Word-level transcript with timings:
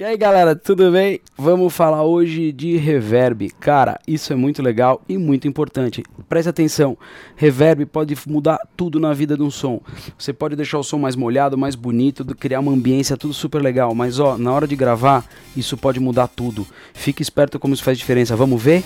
E 0.00 0.02
aí 0.02 0.16
galera, 0.16 0.56
tudo 0.56 0.90
bem? 0.90 1.20
Vamos 1.36 1.74
falar 1.74 2.02
hoje 2.04 2.52
de 2.52 2.74
reverb. 2.78 3.50
Cara, 3.60 4.00
isso 4.08 4.32
é 4.32 4.36
muito 4.36 4.62
legal 4.62 5.02
e 5.06 5.18
muito 5.18 5.46
importante. 5.46 6.02
Preste 6.26 6.48
atenção, 6.48 6.96
reverb 7.36 7.84
pode 7.84 8.16
mudar 8.26 8.58
tudo 8.74 8.98
na 8.98 9.12
vida 9.12 9.36
de 9.36 9.42
um 9.42 9.50
som. 9.50 9.78
Você 10.16 10.32
pode 10.32 10.56
deixar 10.56 10.78
o 10.78 10.82
som 10.82 10.98
mais 10.98 11.16
molhado, 11.16 11.58
mais 11.58 11.74
bonito, 11.74 12.24
criar 12.34 12.60
uma 12.60 12.72
ambiência, 12.72 13.14
tudo 13.14 13.34
super 13.34 13.60
legal. 13.60 13.94
Mas 13.94 14.18
ó, 14.18 14.38
na 14.38 14.50
hora 14.50 14.66
de 14.66 14.74
gravar, 14.74 15.22
isso 15.54 15.76
pode 15.76 16.00
mudar 16.00 16.28
tudo. 16.28 16.66
Fique 16.94 17.20
esperto 17.20 17.58
como 17.58 17.74
isso 17.74 17.84
faz 17.84 17.98
diferença. 17.98 18.34
Vamos 18.34 18.62
ver? 18.62 18.82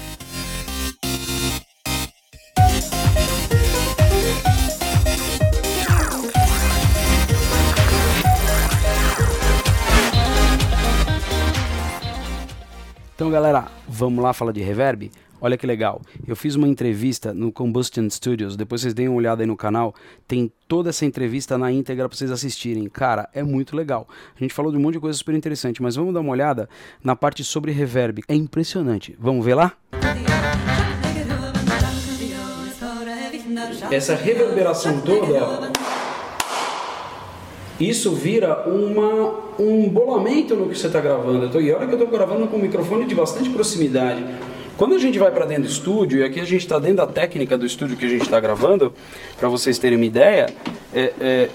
Então, 13.15 13.31
galera, 13.31 13.69
vamos 13.89 14.23
lá 14.25 14.33
falar 14.33 14.51
de 14.51 14.61
reverb? 14.61 15.09
Olha 15.41 15.57
que 15.57 15.65
legal. 15.65 16.03
Eu 16.27 16.35
fiz 16.35 16.57
uma 16.57 16.67
entrevista 16.67 17.33
no 17.33 17.53
Combustion 17.53 18.11
Studios. 18.11 18.57
Depois 18.57 18.81
vocês 18.81 18.93
deem 18.93 19.09
uma 19.09 19.19
olhada 19.19 19.43
aí 19.43 19.47
no 19.47 19.57
canal. 19.57 19.95
Tem 20.27 20.51
toda 20.67 20.91
essa 20.91 21.05
entrevista 21.05 21.57
na 21.57 21.71
íntegra 21.71 22.09
para 22.09 22.17
vocês 22.17 22.33
assistirem. 22.33 22.89
Cara, 22.89 23.29
é 23.33 23.45
muito 23.45 23.77
legal. 23.77 24.09
A 24.35 24.43
gente 24.43 24.53
falou 24.53 24.73
de 24.73 24.79
um 24.79 24.81
monte 24.81 24.95
de 24.95 25.01
coisa 25.01 25.17
super 25.17 25.35
interessante, 25.35 25.81
mas 25.81 25.95
vamos 25.95 26.13
dar 26.13 26.21
uma 26.21 26.33
olhada 26.33 26.69
na 27.05 27.15
parte 27.15 27.45
sobre 27.45 27.71
reverb. 27.71 28.25
É 28.27 28.35
impressionante. 28.35 29.17
Vamos 29.17 29.45
ver 29.45 29.55
lá? 29.55 29.75
Essa 33.93 34.17
reverberação 34.17 35.01
toda, 35.03 35.45
ó, 35.45 36.04
isso 37.79 38.13
vira 38.13 38.69
uma, 38.69 39.41
um 39.59 39.85
embolamento 39.85 40.55
no 40.55 40.69
que 40.69 40.79
você 40.79 40.87
está 40.87 41.01
gravando. 41.01 41.49
Tô, 41.51 41.61
e 41.61 41.73
olha 41.73 41.87
que 41.87 41.95
eu 41.95 41.99
estou 41.99 42.09
gravando 42.09 42.47
com 42.47 42.57
um 42.57 42.61
microfone 42.61 43.05
de 43.05 43.15
bastante 43.15 43.51
proximidade. 43.51 44.25
Quando 44.77 44.95
a 44.95 44.99
gente 44.99 45.19
vai 45.19 45.31
para 45.31 45.45
dentro 45.45 45.65
do 45.65 45.69
estúdio, 45.69 46.21
e 46.21 46.25
aqui 46.25 46.41
a 46.41 46.45
gente 46.45 46.63
está 46.63 46.79
dentro 46.79 46.99
da 46.99 47.07
técnica 47.07 47.57
do 47.57 47.65
estúdio 47.65 47.97
que 47.97 48.05
a 48.05 48.09
gente 48.09 48.23
está 48.23 48.41
gravando, 48.41 48.93
para 49.39 49.49
vocês 49.49 49.79
terem 49.79 49.97
uma 49.97 50.05
ideia, 50.05 50.47
é, 50.93 51.13
é, 51.21 51.51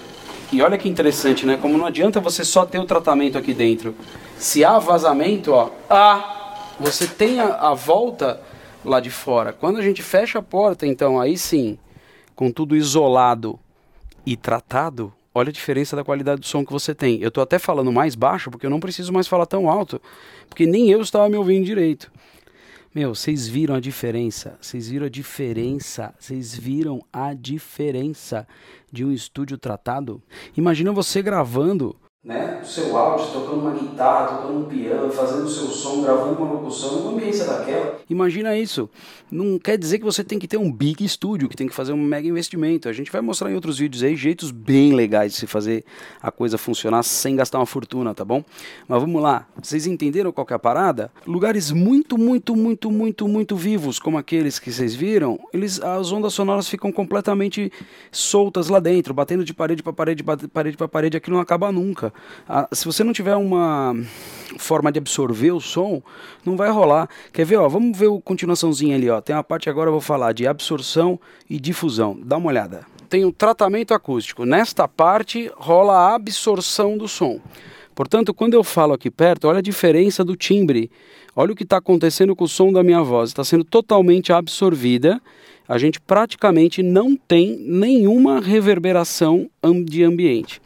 e 0.52 0.62
olha 0.62 0.76
que 0.76 0.88
interessante, 0.88 1.46
né? 1.46 1.58
Como 1.60 1.76
não 1.76 1.86
adianta 1.86 2.20
você 2.20 2.44
só 2.44 2.64
ter 2.64 2.78
o 2.78 2.84
tratamento 2.84 3.36
aqui 3.38 3.54
dentro. 3.54 3.94
Se 4.38 4.64
há 4.64 4.78
vazamento, 4.78 5.52
ó, 5.52 5.70
ah, 5.88 6.74
você 6.78 7.06
tem 7.06 7.40
a, 7.40 7.54
a 7.54 7.74
volta 7.74 8.40
lá 8.84 9.00
de 9.00 9.10
fora. 9.10 9.52
Quando 9.52 9.78
a 9.78 9.82
gente 9.82 10.02
fecha 10.02 10.38
a 10.38 10.42
porta, 10.42 10.86
então 10.86 11.20
aí 11.20 11.36
sim, 11.36 11.78
com 12.34 12.50
tudo 12.50 12.74
isolado 12.74 13.58
e 14.24 14.34
tratado, 14.36 15.12
olha 15.34 15.50
a 15.50 15.52
diferença 15.52 15.96
da 15.96 16.04
qualidade 16.04 16.40
do 16.40 16.46
som 16.46 16.64
que 16.64 16.72
você 16.72 16.94
tem. 16.94 17.20
Eu 17.20 17.28
estou 17.28 17.42
até 17.42 17.58
falando 17.58 17.92
mais 17.92 18.14
baixo 18.14 18.50
porque 18.50 18.66
eu 18.66 18.70
não 18.70 18.80
preciso 18.80 19.12
mais 19.12 19.26
falar 19.26 19.46
tão 19.46 19.68
alto, 19.68 20.00
porque 20.48 20.66
nem 20.66 20.90
eu 20.90 21.00
estava 21.00 21.28
me 21.28 21.36
ouvindo 21.36 21.64
direito. 21.64 22.10
Meu, 22.92 23.14
vocês 23.14 23.46
viram 23.46 23.76
a 23.76 23.80
diferença? 23.80 24.58
Vocês 24.60 24.88
viram 24.88 25.06
a 25.06 25.08
diferença? 25.08 26.12
Vocês 26.18 26.56
viram 26.56 27.00
a 27.12 27.32
diferença 27.34 28.46
de 28.90 29.04
um 29.04 29.12
estúdio 29.12 29.56
tratado? 29.56 30.20
Imagina 30.56 30.90
você 30.90 31.22
gravando 31.22 31.94
né? 32.22 32.60
O 32.62 32.66
seu 32.66 32.94
áudio, 32.98 33.32
tocando 33.32 33.62
uma 33.62 33.72
guitarra, 33.72 34.36
tocando 34.36 34.58
um 34.58 34.64
piano, 34.64 35.10
fazendo 35.10 35.44
o 35.44 35.48
seu 35.48 35.68
som, 35.68 36.02
gravando 36.02 36.34
uma 36.34 36.52
locução, 36.52 36.96
numa 36.96 37.12
ambiência 37.12 37.46
daquela. 37.46 37.98
Imagina 38.10 38.54
isso. 38.54 38.90
Não 39.30 39.58
quer 39.58 39.78
dizer 39.78 39.98
que 39.98 40.04
você 40.04 40.22
tem 40.22 40.38
que 40.38 40.46
ter 40.46 40.58
um 40.58 40.70
big 40.70 41.02
estúdio, 41.02 41.48
que 41.48 41.56
tem 41.56 41.66
que 41.66 41.74
fazer 41.74 41.94
um 41.94 41.96
mega 42.02 42.28
investimento. 42.28 42.90
A 42.90 42.92
gente 42.92 43.10
vai 43.10 43.22
mostrar 43.22 43.50
em 43.50 43.54
outros 43.54 43.78
vídeos 43.78 44.02
aí 44.02 44.16
jeitos 44.16 44.50
bem 44.50 44.92
legais 44.92 45.32
de 45.32 45.38
se 45.38 45.46
fazer 45.46 45.82
a 46.20 46.30
coisa 46.30 46.58
funcionar 46.58 47.02
sem 47.04 47.36
gastar 47.36 47.58
uma 47.58 47.64
fortuna, 47.64 48.14
tá 48.14 48.24
bom? 48.24 48.44
Mas 48.86 49.00
vamos 49.00 49.22
lá. 49.22 49.46
Vocês 49.60 49.86
entenderam 49.86 50.30
qual 50.30 50.46
é 50.50 50.54
a 50.54 50.58
parada? 50.58 51.10
Lugares 51.26 51.70
muito, 51.70 52.18
muito, 52.18 52.54
muito, 52.54 52.90
muito, 52.90 53.26
muito 53.26 53.56
vivos, 53.56 53.98
como 53.98 54.18
aqueles 54.18 54.58
que 54.58 54.70
vocês 54.70 54.94
viram, 54.94 55.38
eles 55.54 55.80
as 55.80 56.12
ondas 56.12 56.34
sonoras 56.34 56.68
ficam 56.68 56.92
completamente 56.92 57.72
soltas 58.12 58.68
lá 58.68 58.78
dentro, 58.78 59.14
batendo 59.14 59.42
de 59.42 59.54
parede 59.54 59.82
para 59.82 59.92
parede, 59.92 60.22
parede 60.22 60.76
para 60.76 60.88
parede, 60.88 61.16
aquilo 61.16 61.36
não 61.36 61.42
acaba 61.42 61.72
nunca. 61.72 62.09
Ah, 62.48 62.68
se 62.72 62.84
você 62.84 63.02
não 63.04 63.12
tiver 63.12 63.36
uma 63.36 63.94
forma 64.58 64.90
de 64.90 64.98
absorver 64.98 65.52
o 65.52 65.60
som, 65.60 66.02
não 66.44 66.56
vai 66.56 66.70
rolar. 66.70 67.08
Quer 67.32 67.44
ver? 67.44 67.56
Ó, 67.56 67.68
vamos 67.68 67.96
ver 67.98 68.10
a 68.10 68.20
continuaçãozinha 68.20 68.96
ali. 68.96 69.08
Ó. 69.08 69.20
Tem 69.20 69.34
uma 69.34 69.44
parte 69.44 69.70
agora 69.70 69.88
eu 69.88 69.92
vou 69.92 70.00
falar 70.00 70.32
de 70.32 70.46
absorção 70.46 71.18
e 71.48 71.58
difusão. 71.58 72.18
Dá 72.22 72.36
uma 72.36 72.48
olhada. 72.48 72.86
Tem 73.08 73.24
o 73.24 73.32
tratamento 73.32 73.92
acústico. 73.92 74.44
Nesta 74.44 74.86
parte 74.86 75.50
rola 75.56 75.94
a 75.94 76.14
absorção 76.14 76.96
do 76.96 77.08
som. 77.08 77.40
Portanto, 77.94 78.32
quando 78.32 78.54
eu 78.54 78.64
falo 78.64 78.94
aqui 78.94 79.10
perto, 79.10 79.48
olha 79.48 79.58
a 79.58 79.62
diferença 79.62 80.24
do 80.24 80.36
timbre. 80.36 80.90
Olha 81.34 81.52
o 81.52 81.56
que 81.56 81.64
está 81.64 81.76
acontecendo 81.76 82.34
com 82.34 82.44
o 82.44 82.48
som 82.48 82.72
da 82.72 82.82
minha 82.82 83.02
voz. 83.02 83.30
Está 83.30 83.44
sendo 83.44 83.64
totalmente 83.64 84.32
absorvida. 84.32 85.20
A 85.68 85.78
gente 85.78 86.00
praticamente 86.00 86.82
não 86.82 87.16
tem 87.16 87.56
nenhuma 87.58 88.40
reverberação 88.40 89.48
de 89.84 90.02
ambiente. 90.02 90.60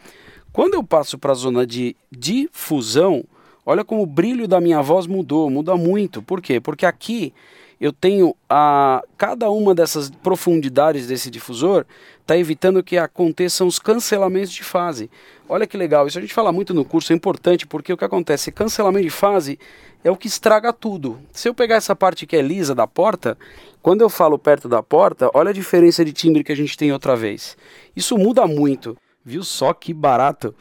Quando 0.55 0.75
eu 0.75 0.85
passo 0.85 1.19
para 1.19 1.33
a 1.33 1.35
zona 1.35 1.67
de 1.67 1.97
difusão, 2.13 3.25
olha 3.67 3.85
como 3.85 4.05
o 4.05 4.07
brilho 4.07 4.47
da 4.47 4.61
minha 4.61 4.81
voz 4.81 5.05
mudou, 5.05 5.51
muda 5.51 5.77
muito. 5.77 6.23
Por 6.23 6.41
quê? 6.41 6.61
Porque 6.61 6.87
aqui 6.87 7.35
eu 7.81 7.93
tenho 7.93 8.37
a 8.49 9.03
cada 9.19 9.51
uma 9.51 9.75
dessas 9.75 10.11
profundidades 10.11 11.09
desse 11.09 11.29
difusor 11.29 11.85
está 12.21 12.39
evitando 12.39 12.85
que 12.85 12.97
aconteçam 12.97 13.67
os 13.67 13.81
cancelamentos 13.81 14.53
de 14.53 14.63
fase. 14.63 15.11
Olha 15.49 15.67
que 15.67 15.77
legal, 15.77 16.07
isso 16.07 16.19
a 16.19 16.21
gente 16.21 16.33
fala 16.33 16.53
muito 16.53 16.73
no 16.73 16.85
curso, 16.85 17.13
é 17.13 17.17
importante 17.17 17.67
porque 17.67 17.93
o 17.93 17.97
que 17.97 18.05
acontece, 18.05 18.53
cancelamento 18.53 19.07
de 19.07 19.11
fase 19.11 19.59
é 20.05 20.11
o 20.11 20.17
que 20.17 20.29
estraga 20.29 20.73
tudo. 20.73 21.19
Se 21.33 21.49
eu 21.49 21.55
pegar 21.55 21.75
essa 21.75 21.97
parte 21.97 22.27
que 22.27 22.37
é 22.37 22.41
lisa 22.41 22.77
da 22.77 22.87
porta, 22.87 23.37
quando 23.83 24.03
eu 24.03 24.09
falo 24.09 24.39
perto 24.39 24.69
da 24.69 24.85
porta, 24.85 25.29
olha 25.35 25.51
a 25.51 25.53
diferença 25.53 26.05
de 26.05 26.13
timbre 26.13 26.45
que 26.45 26.53
a 26.53 26.57
gente 26.57 26.79
tem 26.79 26.93
outra 26.93 27.17
vez. 27.17 27.57
Isso 27.97 28.17
muda 28.17 28.47
muito. 28.47 28.97
Viu 29.25 29.43
só 29.43 29.73
que 29.73 29.95
barato? 29.95 30.55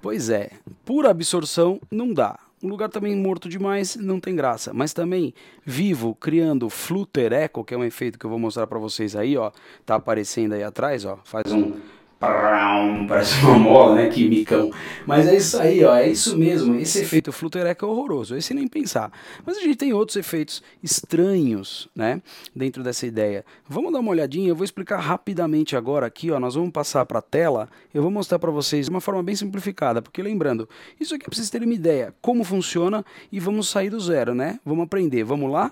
Pois 0.00 0.28
é, 0.30 0.50
pura 0.84 1.10
absorção 1.10 1.80
não 1.90 2.12
dá. 2.12 2.38
Um 2.62 2.68
lugar 2.68 2.88
também 2.88 3.14
morto 3.14 3.48
demais 3.48 3.94
não 3.94 4.18
tem 4.18 4.34
graça, 4.34 4.72
mas 4.74 4.92
também 4.92 5.32
vivo, 5.64 6.14
criando 6.14 6.68
flutter 6.68 7.32
echo, 7.32 7.62
que 7.62 7.72
é 7.72 7.78
um 7.78 7.84
efeito 7.84 8.18
que 8.18 8.26
eu 8.26 8.30
vou 8.30 8.38
mostrar 8.38 8.66
para 8.66 8.80
vocês 8.80 9.14
aí, 9.14 9.36
ó, 9.36 9.52
tá 9.86 9.94
aparecendo 9.94 10.54
aí 10.54 10.64
atrás, 10.64 11.04
ó, 11.04 11.20
faz 11.22 11.52
um 11.52 11.74
Parece 13.08 13.40
uma 13.44 13.58
mola, 13.58 13.94
né? 13.94 14.08
Que 14.08 14.28
micão. 14.28 14.70
Mas 15.06 15.26
é 15.28 15.36
isso 15.36 15.60
aí, 15.60 15.84
ó. 15.84 15.94
É 15.94 16.08
isso 16.08 16.36
mesmo. 16.36 16.74
Esse 16.74 17.00
efeito 17.00 17.32
Flutereca 17.32 17.86
é 17.86 17.88
horroroso. 17.88 18.36
Esse 18.36 18.52
nem 18.52 18.66
pensar. 18.66 19.12
Mas 19.46 19.56
a 19.56 19.60
gente 19.60 19.76
tem 19.76 19.92
outros 19.92 20.16
efeitos 20.16 20.62
estranhos, 20.82 21.88
né? 21.94 22.20
Dentro 22.54 22.82
dessa 22.82 23.06
ideia. 23.06 23.44
Vamos 23.68 23.92
dar 23.92 24.00
uma 24.00 24.10
olhadinha. 24.10 24.48
Eu 24.48 24.56
vou 24.56 24.64
explicar 24.64 24.98
rapidamente 24.98 25.76
agora 25.76 26.06
aqui, 26.06 26.30
ó. 26.30 26.40
Nós 26.40 26.56
vamos 26.56 26.70
passar 26.70 27.06
para 27.06 27.20
a 27.20 27.22
tela. 27.22 27.68
Eu 27.94 28.02
vou 28.02 28.10
mostrar 28.10 28.38
para 28.38 28.50
vocês 28.50 28.86
de 28.86 28.90
uma 28.90 29.00
forma 29.00 29.22
bem 29.22 29.36
simplificada. 29.36 30.02
Porque 30.02 30.20
lembrando, 30.20 30.68
isso 30.98 31.14
aqui 31.14 31.24
é 31.24 31.28
para 31.28 31.36
vocês 31.36 31.50
terem 31.50 31.68
uma 31.68 31.74
ideia 31.74 32.12
como 32.20 32.42
funciona 32.42 33.04
e 33.30 33.38
vamos 33.38 33.68
sair 33.68 33.90
do 33.90 34.00
zero, 34.00 34.34
né? 34.34 34.58
Vamos 34.64 34.84
aprender. 34.84 35.22
Vamos 35.22 35.50
lá? 35.52 35.70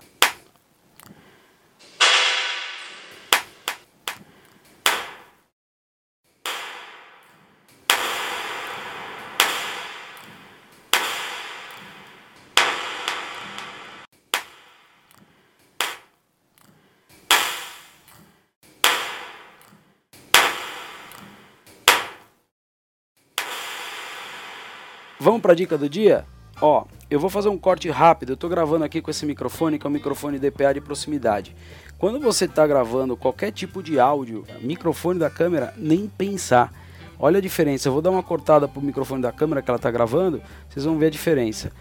Vamos 25.19 25.41
para 25.41 25.53
a 25.53 25.55
dica 25.55 25.77
do 25.77 25.89
dia? 25.89 26.25
Ó, 26.61 26.85
eu 27.09 27.19
vou 27.19 27.29
fazer 27.29 27.49
um 27.49 27.57
corte 27.57 27.89
rápido. 27.89 28.29
Eu 28.29 28.33
estou 28.35 28.49
gravando 28.49 28.85
aqui 28.85 29.01
com 29.01 29.09
esse 29.09 29.25
microfone, 29.25 29.79
que 29.79 29.87
é 29.87 29.89
um 29.89 29.93
microfone 29.93 30.37
DPA 30.37 30.75
de 30.75 30.81
proximidade. 30.81 31.55
Quando 31.97 32.19
você 32.19 32.45
está 32.45 32.67
gravando 32.67 33.17
qualquer 33.17 33.51
tipo 33.51 33.81
de 33.81 33.99
áudio, 33.99 34.45
microfone 34.61 35.19
da 35.19 35.29
câmera, 35.29 35.73
nem 35.75 36.07
pensar. 36.07 36.71
Olha 37.19 37.39
a 37.39 37.41
diferença. 37.41 37.87
Eu 37.87 37.93
vou 37.93 38.01
dar 38.01 38.11
uma 38.11 38.21
cortada 38.21 38.67
pro 38.67 38.79
microfone 38.79 39.23
da 39.23 39.31
câmera 39.31 39.63
que 39.63 39.71
ela 39.71 39.77
está 39.77 39.89
gravando, 39.89 40.39
vocês 40.69 40.85
vão 40.85 40.99
ver 40.99 41.07
a 41.07 41.09
diferença. 41.09 41.71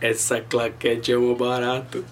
Essa 0.00 0.40
claquete 0.40 1.12
é 1.12 1.18
um 1.18 1.34
barato. 1.34 2.02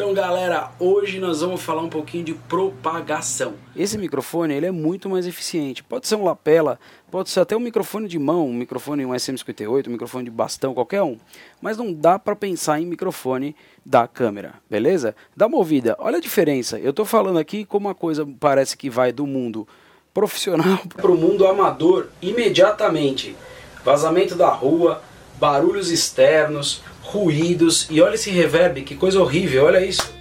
Então, 0.00 0.14
galera, 0.14 0.70
hoje 0.80 1.20
nós 1.20 1.42
vamos 1.42 1.60
falar 1.60 1.82
um 1.82 1.88
pouquinho 1.90 2.24
de 2.24 2.32
propagação. 2.32 3.52
Esse 3.76 3.98
microfone 3.98 4.54
ele 4.54 4.64
é 4.64 4.70
muito 4.70 5.10
mais 5.10 5.26
eficiente. 5.26 5.84
Pode 5.84 6.08
ser 6.08 6.14
um 6.14 6.24
lapela, 6.24 6.80
pode 7.10 7.28
ser 7.28 7.40
até 7.40 7.54
um 7.54 7.60
microfone 7.60 8.08
de 8.08 8.18
mão, 8.18 8.48
um 8.48 8.54
microfone 8.54 9.04
um 9.04 9.10
SM58, 9.10 9.88
um 9.88 9.90
microfone 9.90 10.24
de 10.24 10.30
bastão, 10.30 10.72
qualquer 10.72 11.02
um. 11.02 11.18
Mas 11.60 11.76
não 11.76 11.92
dá 11.92 12.18
para 12.18 12.34
pensar 12.34 12.80
em 12.80 12.86
microfone 12.86 13.54
da 13.84 14.08
câmera, 14.08 14.54
beleza? 14.70 15.14
Dá 15.36 15.46
uma 15.46 15.58
ouvida. 15.58 15.94
Olha 15.98 16.16
a 16.16 16.20
diferença. 16.22 16.78
Eu 16.78 16.90
estou 16.90 17.04
falando 17.04 17.38
aqui 17.38 17.66
como 17.66 17.86
uma 17.86 17.94
coisa 17.94 18.26
parece 18.40 18.78
que 18.78 18.88
vai 18.88 19.12
do 19.12 19.26
mundo 19.26 19.68
profissional 20.14 20.78
para 20.96 21.10
o 21.12 21.14
mundo 21.14 21.46
amador 21.46 22.08
imediatamente. 22.22 23.36
vazamento 23.84 24.34
da 24.34 24.48
rua, 24.48 25.02
barulhos 25.38 25.90
externos, 25.90 26.82
ruídos 27.10 27.88
e 27.90 28.00
olha 28.00 28.14
esse 28.14 28.30
reverb, 28.30 28.82
que 28.82 28.94
coisa 28.94 29.20
horrível, 29.20 29.64
olha 29.64 29.84
isso. 29.84 30.12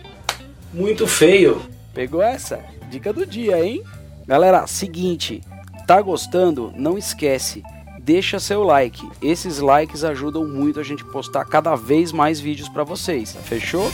Muito 0.74 1.08
feio. 1.08 1.62
Pegou 1.94 2.22
essa? 2.22 2.60
Dica 2.90 3.14
do 3.14 3.26
dia, 3.26 3.64
hein? 3.64 3.84
Galera, 4.28 4.68
seguinte, 4.68 5.42
tá 5.88 6.02
gostando? 6.02 6.74
Não 6.76 6.98
esquece, 6.98 7.64
deixa 8.00 8.40
seu 8.40 8.64
like. 8.64 9.08
Esses 9.22 9.60
likes 9.60 10.04
ajudam 10.04 10.48
muito 10.48 10.80
a 10.80 10.84
gente 10.84 11.04
postar 11.06 11.46
cada 11.46 11.76
vez 11.76 12.12
mais 12.12 12.40
vídeos 12.40 12.70
para 12.70 12.84
vocês. 12.84 13.36
Fechou? 13.44 13.90